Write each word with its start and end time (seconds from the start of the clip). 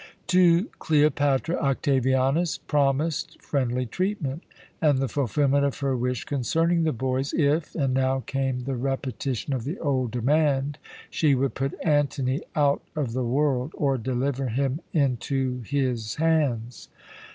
"To 0.33 0.65
Cleopatra 0.79 1.57
Octavianus 1.57 2.57
promised 2.57 3.39
friendly 3.39 3.85
treatment, 3.85 4.41
and 4.81 4.97
the 4.97 5.07
fulfilment 5.07 5.63
of 5.63 5.79
her 5.81 5.95
wish 5.95 6.23
concerning 6.23 6.85
the 6.85 6.91
boys 6.91 7.33
if 7.35 7.75
and 7.75 7.93
now 7.93 8.21
came 8.21 8.61
the 8.61 8.73
repetition 8.75 9.53
of 9.53 9.63
the 9.63 9.77
old 9.77 10.09
demand 10.09 10.79
she 11.11 11.35
would 11.35 11.53
put 11.53 11.75
Antony 11.83 12.41
out 12.55 12.81
of 12.95 13.13
the 13.13 13.23
world 13.25 13.73
or 13.75 13.95
deliver 13.99 14.47
him 14.47 14.81
into 14.91 15.61
his 15.67 16.15
hands. 16.15 16.89